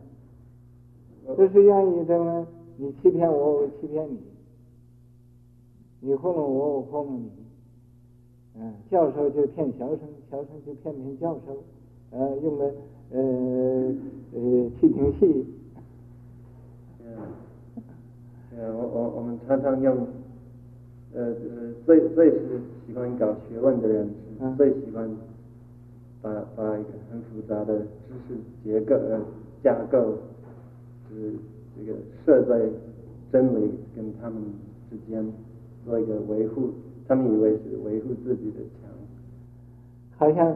[1.36, 2.48] 就是愿意这么，
[2.78, 4.18] 你欺骗我，我欺骗你；
[6.02, 7.32] 你糊弄我，我糊弄你。
[8.56, 9.98] 嗯，教授就骗学生，
[10.30, 11.58] 学生就骗骗教授。
[12.12, 12.72] 呃，用的
[13.12, 13.94] 呃
[14.34, 15.46] 呃气瓶戏。
[17.00, 17.18] 嗯，
[18.58, 20.08] 呃，我我我们常常用，
[21.14, 25.10] 呃呃，最最是喜欢搞学问的人，是最喜欢。
[26.24, 29.20] 把把一个很复杂的知识结构呃
[29.64, 30.20] 架构，
[31.10, 31.34] 就是
[31.76, 32.70] 这个设在
[33.32, 34.40] 真理跟他们
[34.88, 35.26] 之间
[35.84, 36.70] 做一个维护，
[37.08, 38.92] 他们以为是维护自己的墙，
[40.16, 40.56] 好像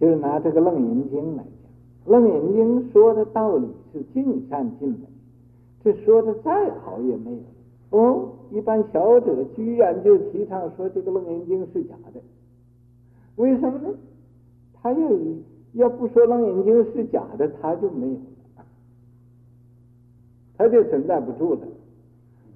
[0.00, 4.98] 就是拿这个楞严经来讲，楞严经说的道理是尽善尽美，
[5.82, 7.38] 这说的再好也没有。
[7.90, 12.20] 哦，一般小者居然就提倡说这个楞严经是假的，
[13.36, 13.88] 为什么呢？
[14.80, 15.10] 他要
[15.72, 18.64] 要不说楞严经是假的，他就没有了，
[20.56, 21.60] 他就存在不住了，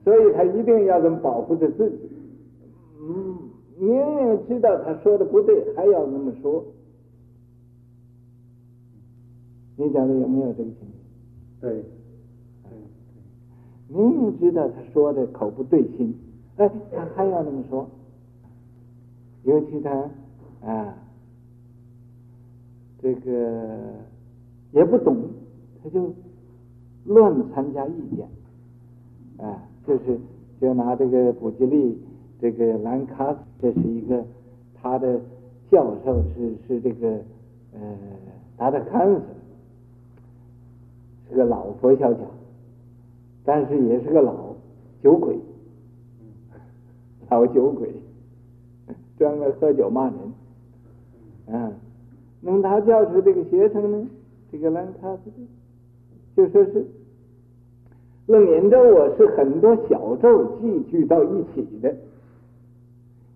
[0.05, 1.97] 所以他一定要能保护着自己。
[3.01, 3.37] 嗯，
[3.79, 6.63] 明明知道他说的不对，还要那么说，
[9.77, 10.89] 你讲的有没有这个情形？
[11.61, 11.85] 对。
[13.89, 16.15] 明明知道他说的口不对心，
[16.57, 17.87] 哎，他还要那么说。
[19.45, 20.09] 尤其他
[20.65, 20.97] 啊，
[23.03, 23.93] 这个
[24.71, 25.17] 也不懂，
[25.83, 26.11] 他就
[27.05, 28.27] 乱参加意见，
[29.45, 30.19] 啊，就是
[30.59, 31.99] 就拿这个普吉利
[32.41, 34.25] 这个兰卡斯，这是一个
[34.81, 35.21] 他的
[35.71, 37.21] 教授是是这个
[37.75, 37.81] 呃
[38.57, 39.21] 他的看守，
[41.33, 42.21] 是个老佛小讲。
[43.45, 44.55] 但是也是个老
[45.03, 45.37] 酒鬼，
[47.29, 47.93] 老酒鬼，
[49.19, 50.15] 专门喝酒骂人，
[51.49, 51.73] 嗯，
[52.41, 54.09] 那么他教出这个学生呢，
[54.53, 55.33] 这个兰卡斯
[56.37, 56.87] 就说是
[58.27, 61.97] 楞严咒啊，是很多小咒集聚到一起的，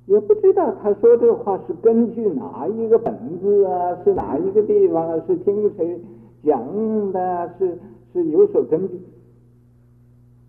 [0.06, 6.00] 也不知道他说这话是根据哪一个本子啊，是哪一个地方啊，是听谁
[6.42, 7.78] 讲的，是
[8.12, 9.00] 是有所根据。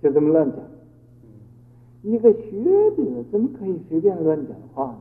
[0.02, 0.60] 就这么乱讲，
[2.04, 2.64] 一个学
[2.96, 4.98] 者怎么可以随便乱讲话呢？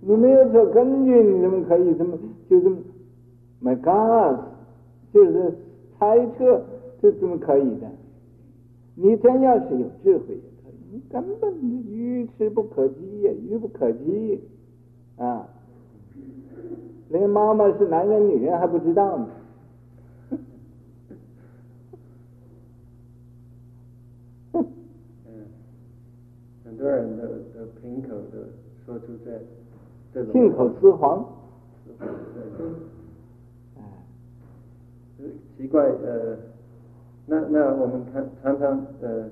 [0.00, 2.18] 你没有说根据，你怎么可以这么
[2.48, 2.78] 就这么
[3.62, 4.40] ，My God，
[5.12, 5.54] 就是
[5.98, 6.64] 猜测，
[7.00, 7.90] 这怎么可以的？
[8.94, 11.54] 你真要是有智慧也可以，你根本
[11.86, 14.40] 愚痴不可及呀，愚不可及
[15.16, 15.46] 啊！
[17.10, 19.28] 连妈妈是男人女人还不知道呢。
[26.64, 27.22] 很多人的
[27.54, 28.48] 的凭口的
[28.84, 29.30] 说出这
[30.12, 31.24] 这种信口雌黄，
[35.56, 36.36] 奇怪呃，
[37.26, 39.28] 那那我们看常常呃，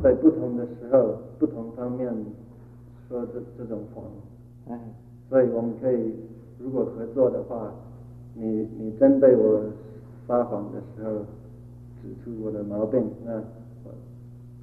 [0.00, 2.08] 在不同的时候不同方面
[3.08, 4.04] 说这这种谎，
[4.68, 4.80] 哎，
[5.28, 6.14] 所以我们可以
[6.60, 7.72] 如果合作的话，
[8.34, 9.64] 你你针对我
[10.28, 11.24] 撒谎的时候
[12.00, 13.32] 指出我的毛病，那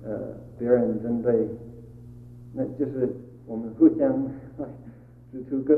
[0.10, 0.20] 呃
[0.58, 1.50] 别人针对。
[2.54, 3.10] 那就是
[3.48, 4.28] 我们互相
[5.32, 5.76] 指出个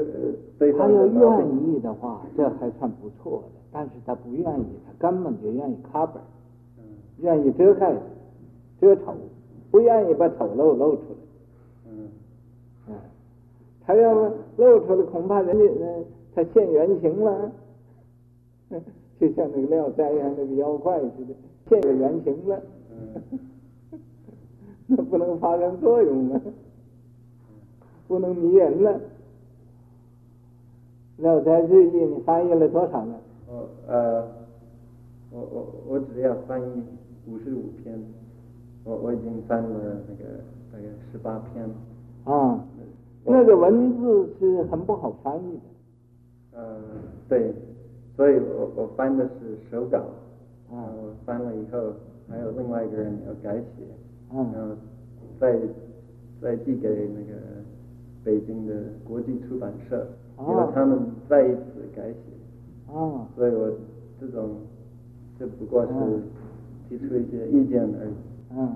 [0.60, 3.62] 对方的他要愿意的话，这还算不错的。
[3.72, 6.20] 但是他不愿意，他根本就愿意 cover，
[6.78, 6.84] 嗯，
[7.20, 7.94] 愿意遮盖
[8.80, 9.14] 遮丑，
[9.72, 11.90] 不愿意把丑陋露出来。
[11.90, 12.10] 嗯，
[12.90, 12.96] 嗯，
[13.86, 14.14] 他要
[14.58, 15.66] 露出来，恐怕人家
[16.34, 17.52] 他现原形了，
[19.20, 21.34] 就像那个聊斋一样，那个妖怪似的，
[21.70, 22.62] 现个原形了，
[22.92, 23.40] 嗯，
[24.88, 26.42] 那不能发生作用啊。
[28.08, 29.00] 不能迷人了。
[31.18, 33.16] 聊斋志异你翻译了多少呢？
[33.48, 34.28] 我呃，
[35.32, 36.84] 我我我只要翻译
[37.26, 37.98] 五十五篇，
[38.84, 40.32] 我我已经翻了那个
[40.74, 41.74] 大概十八篇了。
[42.26, 42.60] 啊，
[43.24, 46.60] 那个文字是很不好翻译的。
[46.60, 46.82] 呃，
[47.30, 47.54] 对，
[48.18, 50.00] 所以我我翻的是手稿。
[50.70, 50.76] 啊。
[50.98, 51.94] 我翻了以后，
[52.28, 53.86] 还有另外一个人要改写。
[54.34, 54.52] 嗯。
[54.54, 54.76] 然后
[55.40, 55.58] 再
[56.42, 57.40] 再递给那个。
[58.26, 62.18] 北京的国际出版社，给了他们再一次改写，
[62.92, 63.72] 啊，所以我
[64.20, 64.50] 这种
[65.38, 65.92] 这不过是
[66.90, 68.14] 提出一些意见而已，
[68.58, 68.76] 嗯，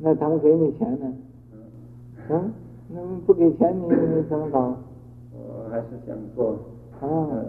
[0.00, 1.14] 那他们给你钱呢？
[2.28, 2.52] 嗯，
[2.88, 4.76] 那么不给钱你你怎么搞？
[5.32, 6.58] 我还是想做，
[7.00, 7.46] 啊，呃，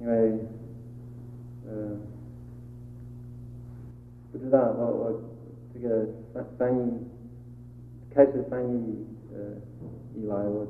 [0.00, 0.38] 因为
[1.68, 1.98] 呃，
[4.32, 5.20] 不知道我我
[5.74, 6.92] 这个翻翻译
[8.08, 9.04] 开始翻译
[9.34, 9.38] 呃。
[10.16, 10.66] 以来我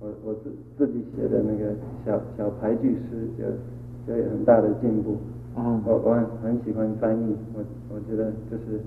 [0.00, 1.74] 我我自自己写的那个
[2.04, 3.44] 小小排句诗就
[4.12, 5.16] 就有很大的进步。
[5.54, 8.80] 啊，我我很很喜欢翻译，我我觉得就是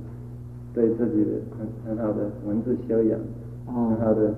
[0.74, 3.20] 对自己的很很好的文字修养，
[3.66, 4.34] 很好的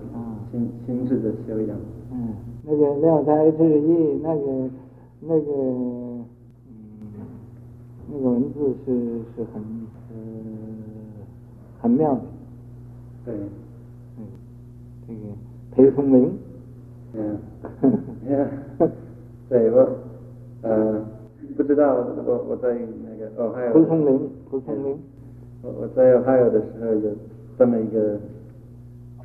[0.52, 1.78] 心心智的修养。
[2.12, 4.70] 嗯，那个聊斋志异，那个
[5.22, 5.54] 那个
[6.68, 7.22] 嗯
[8.12, 9.62] 那个文字是是很
[10.10, 10.16] 呃
[11.82, 12.22] 很妙的。
[13.26, 13.36] 对。
[15.76, 16.38] 裴松龄，
[17.14, 17.38] 嗯，
[19.50, 19.90] 对我，
[20.62, 21.04] 呃，
[21.58, 21.96] 不知道
[22.26, 24.98] 我我在那个哦，还有蒲松龄，蒲松龄，
[25.64, 27.12] 我我在 Ohio 的时候有
[27.58, 28.20] 这么一个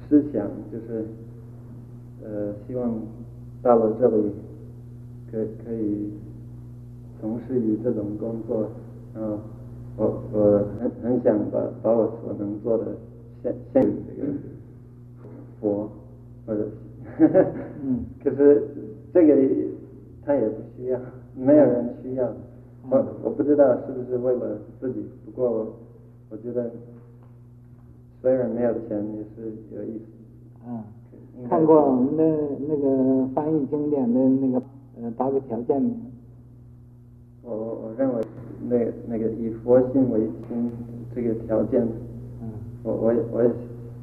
[0.09, 1.05] 思想，就是
[2.25, 2.95] 呃，希望
[3.63, 4.33] 到了这里
[5.31, 6.13] 可可以
[7.21, 8.69] 从事于这种工作，
[9.15, 9.39] 然后
[9.97, 12.87] 我我很很想把把我所能做的
[13.43, 14.29] 献献给这个
[15.61, 15.91] 佛，
[16.49, 16.67] 或者，
[17.85, 18.63] 嗯， 可是
[19.13, 19.37] 这个
[20.25, 20.99] 他也不需要，
[21.37, 22.27] 没有人需要，
[22.91, 25.67] 我我不知道是不是为了自己，不过我
[26.31, 26.71] 我觉得
[28.23, 30.05] 虽然没有钱也是有意思。
[30.67, 30.83] 嗯，
[31.49, 32.25] 看过我们的
[32.67, 34.63] 那个翻译经典的那个
[35.03, 37.51] 呃八个条件没有？
[37.51, 38.23] 我我我认为
[38.69, 38.77] 那
[39.07, 40.71] 那个以佛性为心
[41.15, 41.83] 这个条件，
[42.43, 42.51] 嗯，
[42.83, 43.51] 我我也我也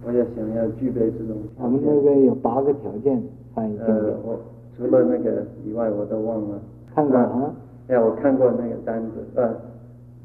[0.06, 1.36] 我也想要具备这种。
[1.58, 3.22] 我们那个有八个条件
[3.53, 3.97] 翻译经典。
[3.97, 4.39] 呃，我
[4.78, 6.60] 除了那个以外，我都忘了。
[6.93, 7.53] 看过啊？
[7.88, 9.56] 哎呀，我看过那个单子，呃，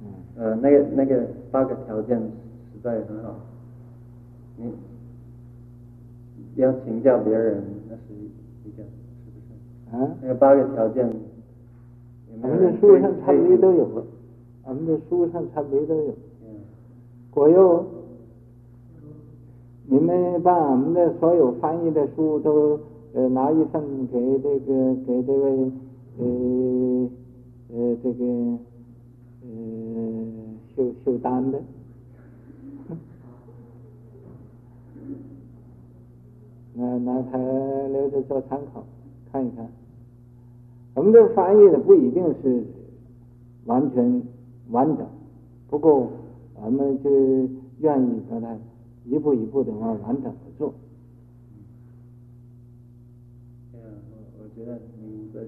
[0.03, 3.35] 嗯，呃，那个那个八个条件实在很好。
[4.57, 4.71] 你
[6.57, 8.03] 要请教别人，那是
[8.65, 9.97] 一个，是不是？
[9.97, 10.11] 啊？
[10.21, 11.09] 那个八个条件。
[12.43, 14.05] 我们的书上差不多都有，
[14.65, 16.11] 我们的书上差不多都有。
[16.43, 16.61] 嗯
[17.31, 17.85] 国佑，
[19.93, 22.79] 你们把我们的所有翻译的书都
[23.13, 25.73] 呃拿一份给这个给这位
[26.17, 27.11] 呃
[27.75, 28.25] 呃这个
[29.43, 29.49] 呃
[30.77, 31.61] 秀秀丹的，
[36.75, 37.39] 那那他
[37.89, 38.85] 留着做参考，
[39.33, 39.67] 看一看。
[40.95, 42.63] 我们这翻译的不一定是
[43.65, 44.23] 完全
[44.71, 45.05] 完整，
[45.69, 46.07] 不过
[46.63, 47.11] 我们就
[47.81, 48.57] 愿意把它
[49.11, 50.73] 一步一步的往完整的做。
[53.75, 53.81] 嗯，
[54.13, 55.41] 我我觉得你们这，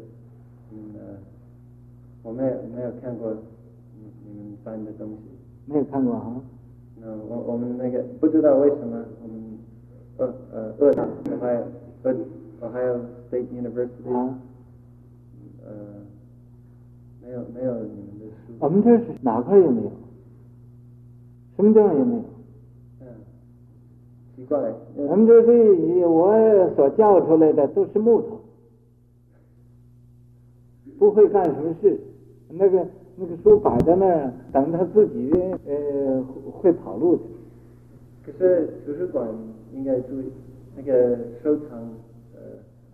[0.72, 0.76] 嗯，
[2.24, 5.16] 我没有没有看过你你们翻的东西。
[5.66, 6.42] 没有看过哈？
[7.00, 9.58] 那我我们那个不知道为什么我们
[10.16, 11.64] 呃呃二大我还有
[12.02, 12.16] 二
[12.60, 12.96] 我还有
[13.30, 14.12] State University。
[14.12, 14.38] 啊
[15.64, 15.70] 呃，
[17.22, 18.52] 没有没有你们的书。
[18.58, 19.92] 我们这是哪块也没有，
[21.54, 22.24] 什么地方也没有。
[24.42, 24.58] 嗯，奇怪。
[24.96, 28.40] 我们这这我所教出来的都是木头，
[30.98, 31.98] 不会干什么事。
[32.50, 32.86] 那个
[33.16, 35.32] 那个书摆在那儿，等他自己
[35.66, 36.22] 呃
[36.52, 37.22] 会跑路的。
[38.24, 39.28] 可是图书馆
[39.72, 40.30] 应该注意
[40.76, 41.78] 那个收藏
[42.34, 42.40] 呃。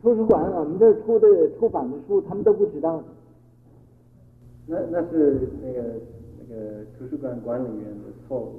[0.01, 1.29] 图书馆，我们这出的
[1.59, 3.03] 出版的书，他们都不知道。
[4.67, 5.83] 那那是那个
[6.39, 8.53] 那个图书馆管理员的错误，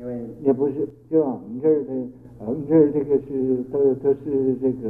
[0.00, 1.92] 因为也不是，就我们这儿的，
[2.38, 4.88] 我们这儿这个是都都是这个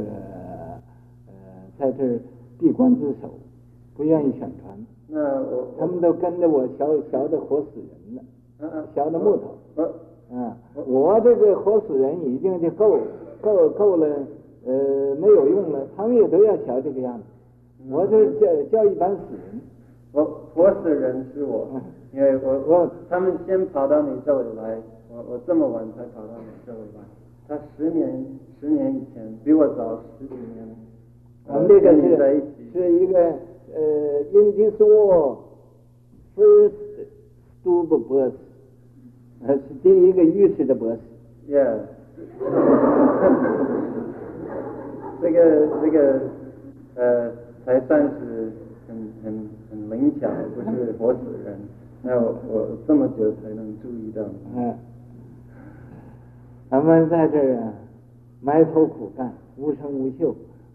[1.27, 1.33] 呃，
[1.77, 2.17] 在这儿
[2.57, 3.29] 闭关自守，
[3.97, 4.85] 不愿意宣传。
[5.09, 9.83] 那我他们都跟着我学学的活死人了，啊学的木头。
[9.83, 9.89] 啊，
[10.33, 10.57] 啊，
[10.87, 12.97] 我这个活死人已经就够
[13.41, 14.07] 够够了。
[14.63, 17.23] 呃，没有用了，他们也都要学这个样子。
[17.89, 19.59] 我这叫叫一般死人，
[20.13, 21.67] 我活死人是我，
[22.13, 24.77] 因为我我他们先跑到你这里来，
[25.13, 27.01] 我我这么晚才跑到你这里来。
[27.47, 28.25] 他十年
[28.59, 30.65] 十年以前比我早十几年。
[31.47, 32.01] 我们这个是
[32.71, 33.19] 是一个
[33.73, 35.37] 呃，Indian War
[36.35, 36.71] first
[37.61, 38.33] stube boss，
[39.45, 40.97] 呃，是第一个御史的 boss。
[41.49, 41.79] Yeah。
[45.21, 46.21] 这个这个
[46.95, 47.31] 呃，
[47.65, 48.51] 才算是
[48.87, 51.59] 很很很灵巧，不是活死人。
[52.03, 54.23] 那我我这么久才能注意到。
[54.55, 54.73] 嗯，
[56.71, 57.73] 咱们在这儿啊，
[58.41, 60.25] 埋头苦干，无声无息。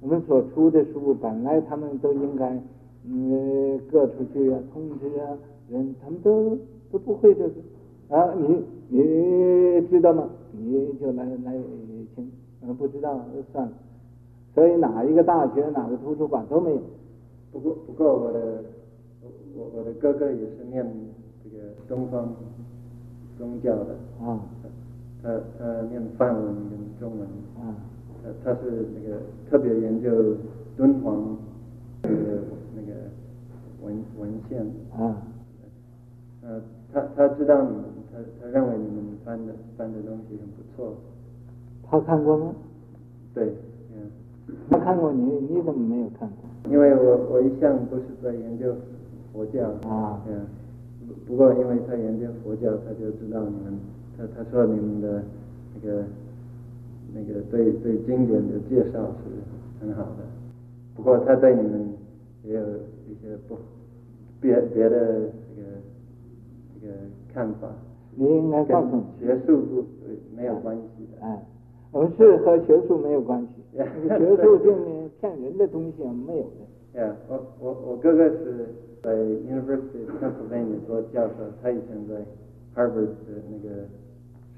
[0.03, 2.61] 我们所出的书，本来他们都应该
[3.07, 5.39] 嗯，各出去啊，通知啊
[5.71, 6.55] 人，他们都
[6.93, 8.35] 都不会这个啊。
[8.35, 10.29] 你你知道吗？
[10.53, 11.59] 你就来来
[12.15, 12.31] 请，
[12.61, 13.73] 嗯，不知道就算了。
[14.55, 16.81] 所以哪一个大学、哪个图书馆都没有。
[17.53, 18.63] 不过，不过我的
[19.57, 20.87] 我我的哥哥也是念
[21.43, 22.35] 这个东方
[23.39, 24.39] 宗教的啊，
[25.23, 27.29] 他他念梵文跟中文
[27.61, 27.75] 啊，
[28.23, 30.37] 他他是那个特别研究
[30.77, 31.37] 敦煌
[32.03, 32.17] 那个
[32.77, 32.93] 那个
[33.83, 34.65] 文文献
[34.97, 35.23] 啊，
[36.43, 36.61] 呃，
[36.93, 40.95] 他他知道你们，他他认为你们翻的翻的东西很不错。
[41.89, 42.55] 他看过吗？
[43.35, 43.55] 对。
[43.95, 44.11] 嗯
[44.71, 46.71] 他看过你，你怎么没有看过？
[46.71, 48.75] 因为我我一向都是在研究
[49.33, 50.41] 佛教啊，对啊。
[51.27, 53.79] 不过因为他研究佛教，他就知道你们，
[54.17, 55.23] 他他说你们的
[55.75, 56.05] 那个
[57.15, 60.25] 那个对对经典的介绍是很好的。
[60.95, 61.93] 不过他对你们
[62.45, 62.63] 也有
[63.09, 63.57] 一些不
[64.41, 64.99] 别别的
[65.55, 65.69] 这个
[66.81, 66.95] 这个
[67.33, 67.69] 看法。
[68.19, 69.85] 你应该告诉我，学术不
[70.35, 71.27] 没有关系的。
[71.27, 71.45] 哎，
[71.93, 73.49] 我们是和学术没有关系，
[74.09, 76.99] 那个学术性骗人的东西没有的。
[76.99, 78.69] Yeah, 我我我哥哥是
[79.03, 82.25] 在 University of Pennsylvania 做教授，他以前在
[82.77, 83.87] Harvard 的那个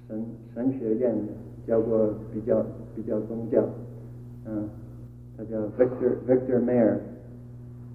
[0.08, 1.14] 神神学院
[1.66, 2.64] 教过比较
[2.96, 3.64] 比较宗教，
[4.44, 4.68] 嗯，
[5.36, 6.98] 他叫 Victor Victor Mayer。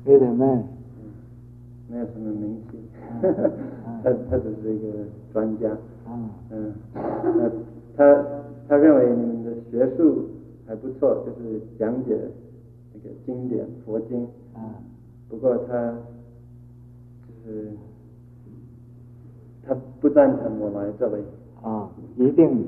[0.06, 0.64] Victor Mayer。
[0.98, 1.12] 嗯，
[1.90, 2.78] 没有什么名气，
[4.02, 5.00] 他他只是一个
[5.34, 5.70] 专家。
[6.08, 6.30] 嗯。
[6.52, 7.50] 嗯，那
[7.98, 8.26] 他
[8.70, 10.30] 他认为你们的学术
[10.66, 12.18] 还不错，就是讲解
[12.94, 13.10] 那个。
[13.26, 14.76] 经典佛经啊，
[15.30, 15.96] 不过他
[17.26, 17.70] 就是
[19.66, 21.24] 他不赞成我来这里
[21.62, 22.68] 啊，一定的，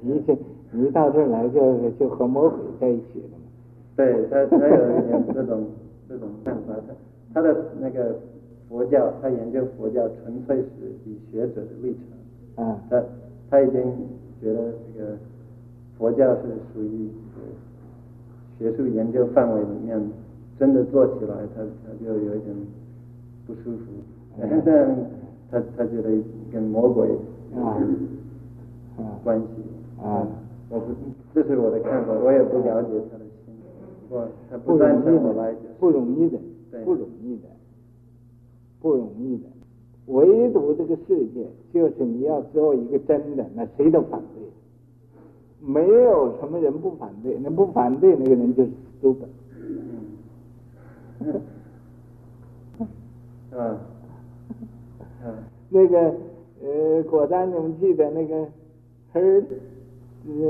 [0.00, 0.36] 你这
[0.72, 3.38] 你到这儿来就就和魔鬼在一起了。
[3.96, 5.64] 对他，他有一点这种
[6.08, 6.94] 这种看法，他
[7.34, 8.16] 他的那个
[8.68, 10.64] 佛教，他研究佛教纯粹是
[11.04, 11.96] 以学者的立
[12.56, 13.02] 场啊，他
[13.48, 13.82] 他已经
[14.40, 15.16] 觉得这个
[15.98, 16.42] 佛教是
[16.72, 17.08] 属于。
[18.58, 19.98] 学术研究范围里面，
[20.58, 22.54] 真的做起来，他他就有一点
[23.46, 23.84] 不舒服。
[24.38, 24.96] 但是
[25.50, 26.10] 他他觉得
[26.52, 27.08] 跟魔鬼
[27.58, 29.46] 有关系。
[30.02, 30.26] 啊，
[30.70, 30.86] 我不，
[31.34, 33.54] 这是我的看法，我也不了解他的心。
[34.08, 36.38] 我他不赞成我来，不容易的，
[36.84, 37.48] 不容易的，
[38.80, 39.44] 不容易的。
[40.06, 44.42] 唯独这个世界，就是你要做一个真的，那谁都反对。
[45.60, 48.70] 没有什么人不反对，那不反对那个人就是
[49.02, 49.26] stupid。
[49.60, 51.40] 嗯，
[53.52, 53.78] 嗯，
[55.68, 56.14] 那个
[56.62, 58.46] 呃，果丹你们记得那个
[59.14, 59.44] Herd，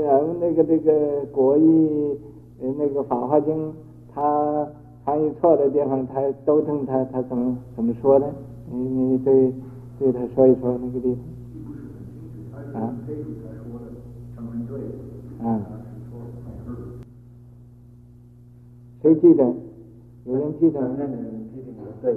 [0.05, 2.19] 然后那个那个国译
[2.61, 3.69] 呃那个《法华经》，
[4.13, 4.67] 他
[5.05, 8.33] 翻译错的地方，他纠正他，他怎么怎么说呢？
[8.71, 9.53] 你你对
[9.99, 11.15] 对他说一说那个地
[12.73, 12.81] 方。
[12.81, 12.93] 啊。
[15.43, 15.61] 嗯，
[19.01, 19.43] 谁记得？
[20.25, 20.79] 有人记得？
[20.81, 22.13] 那个人批评的对，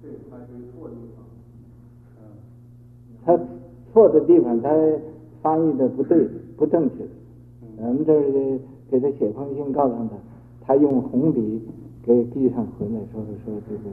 [0.00, 0.36] 对，他
[0.72, 1.18] 错的地方。
[3.28, 3.38] 他
[3.92, 4.70] 错的地方，他
[5.42, 6.26] 翻译的不对，
[6.56, 7.04] 不正确。
[7.76, 8.22] 我们这儿
[8.90, 10.16] 给他写封信，告诉他，
[10.64, 11.60] 他用红笔
[12.02, 13.90] 给递上回来，说说这个，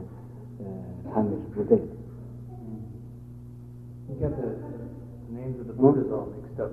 [0.64, 0.64] 呃，
[1.12, 1.84] 他那是不对的。
[2.48, 2.80] 嗯。
[4.08, 4.56] You get the
[5.36, 6.72] names of the Buddhas all mixed up.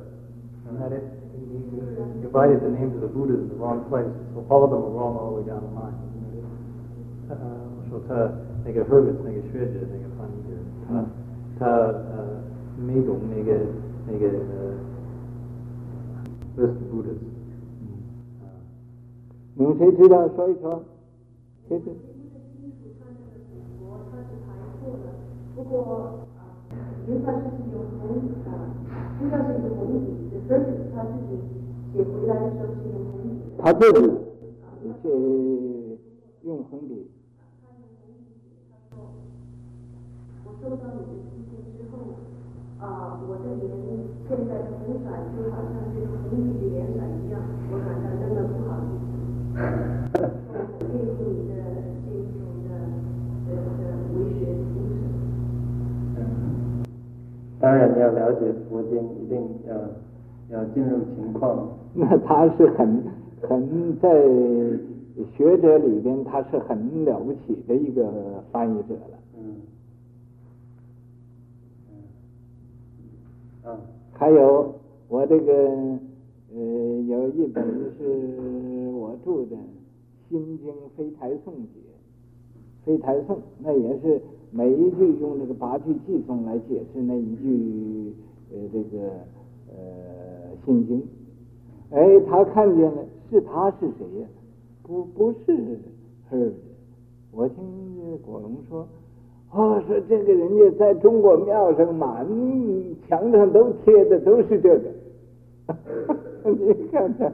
[0.63, 1.03] Isn't that it?
[1.51, 4.79] You divided the names of the Buddhas in the wrong place, so all of them
[4.79, 5.99] are wrong all the way down the line.
[7.27, 7.35] 呃，
[7.89, 8.31] 说他
[8.63, 10.55] 那个 Hurwitz 那个学者那个翻译的，
[11.59, 12.12] 他他
[12.77, 13.59] 呃没懂那个
[14.07, 14.29] 那个。
[19.55, 20.83] 你们谁知道说一说？
[21.67, 21.85] 谁知？
[25.55, 25.81] 不过
[26.37, 26.41] 啊，
[27.07, 28.01] 应该是有红
[28.45, 28.49] 啊，
[29.21, 30.07] 应该是有红底。
[30.93, 31.31] 他自己
[31.93, 33.97] 写回来的时候是用红笔，他自己
[35.01, 35.03] 去
[36.43, 36.91] 用红笔。
[40.45, 41.93] 我收到你的信件之后，
[42.79, 43.63] 啊，我的脸
[44.83, 47.39] 好像这个红笔的颜色一样，
[47.71, 49.03] 我感到真的不好意思。
[50.49, 51.51] 我建议你的
[52.05, 52.07] 这
[52.37, 52.69] 种的
[53.47, 53.81] 的的
[54.13, 54.41] 为学
[54.73, 55.01] 精神。
[56.17, 56.83] 嗯，
[57.59, 59.73] 当然要了解佛经，一定要。
[60.49, 63.03] 要进入情况，那他是很
[63.41, 64.11] 很在
[65.35, 69.17] 学者里边，他是很了不起的一个翻译者了。
[69.35, 69.55] 嗯。
[73.65, 73.77] 嗯。
[74.13, 74.73] 还有
[75.09, 75.53] 我这个
[76.53, 77.63] 呃，有一本
[77.97, 79.55] 是我着的
[80.29, 81.79] 《心经非台颂解》，
[82.85, 88.13] 非台颂那也是每一句用这个八句偈颂来解释那一句
[88.51, 89.09] 呃这个
[89.69, 90.43] 呃。
[90.65, 91.03] 心经，
[91.89, 94.27] 哎，他看见了，是他是谁呀？
[94.81, 95.77] 不，不是，
[96.29, 96.53] 是，
[97.33, 98.87] 我听果龙说，
[99.55, 102.27] 哦，说这个人家在中国庙上满
[103.07, 104.91] 墙上都贴的都是这个，
[106.49, 107.31] 你看看，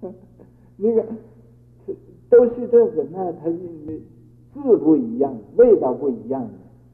[0.78, 1.04] 那个
[2.30, 4.00] 都是这个，那他字
[4.78, 6.48] 不一样，味道不一样。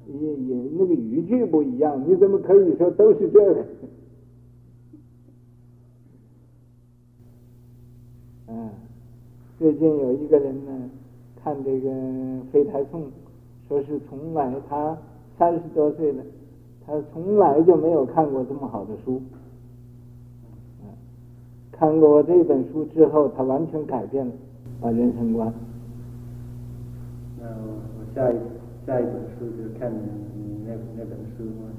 [0.08, 3.64] 也也那个语句不一样，你怎么可以说都是这个？
[8.48, 8.68] 嗯，
[9.62, 10.72] 最近有一个人呢，
[11.40, 11.88] 看这个
[12.50, 13.02] 《飞台颂》，
[13.68, 14.98] 说是从来他
[15.38, 16.22] 三十多岁了，
[16.84, 19.22] 他从来就没有看过这么好的书。
[21.70, 24.32] 看过这本书之后，他完全改变了，
[24.80, 25.52] 把人生观。
[27.40, 28.36] 那我我下一
[28.84, 29.96] 下一本书就看你
[30.66, 31.70] 那那本书嘛。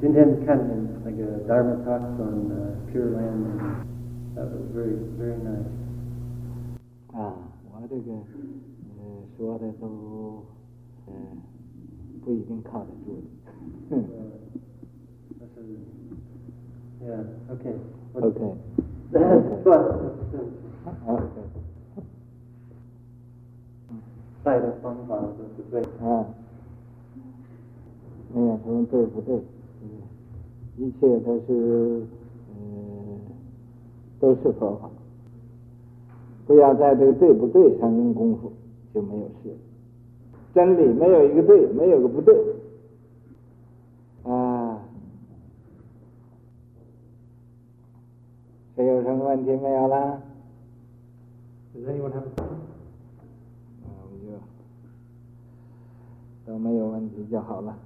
[0.00, 0.58] 今天看
[1.04, 3.46] 那个 Dharma Talks on、uh, Pure Land,
[4.34, 5.87] that was very very nice.
[7.88, 9.86] 这个呃说的都
[11.06, 11.12] 呃
[12.24, 13.96] 不一定靠得住的。
[13.96, 14.02] 呃，
[15.38, 15.56] 但是
[17.02, 17.74] ，Yeah, OK.
[18.14, 18.56] OK，，OK，
[24.42, 25.88] 带的方法都是对的。
[26.06, 26.26] 啊，
[28.34, 29.36] 没有什么对不对，
[29.82, 29.88] 嗯，
[30.78, 32.02] 一切都是
[32.54, 33.18] 嗯
[34.20, 34.90] 都是佛法，
[36.48, 38.50] 不要在这个对不对上用功夫，
[38.94, 39.54] 就没有事。
[40.54, 42.34] 真理没有一个对，没有个不对，
[44.24, 44.80] 啊，
[48.74, 49.98] 谁有什么问题没有啦?
[49.98, 50.22] 啊，
[53.84, 53.88] 我
[54.24, 54.30] 就
[56.50, 57.76] 都没有问题就好了。